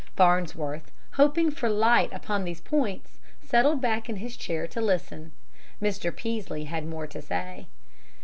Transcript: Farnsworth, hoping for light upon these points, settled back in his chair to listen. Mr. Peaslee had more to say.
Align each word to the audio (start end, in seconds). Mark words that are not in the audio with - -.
Farnsworth, 0.15 0.89
hoping 1.11 1.51
for 1.51 1.69
light 1.69 2.11
upon 2.11 2.43
these 2.43 2.59
points, 2.59 3.19
settled 3.39 3.81
back 3.81 4.09
in 4.09 4.15
his 4.15 4.35
chair 4.35 4.65
to 4.65 4.81
listen. 4.81 5.31
Mr. 5.79 6.09
Peaslee 6.15 6.63
had 6.63 6.87
more 6.87 7.05
to 7.05 7.21
say. 7.21 7.67